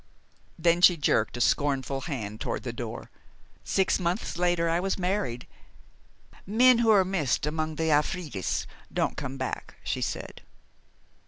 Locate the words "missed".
7.05-7.45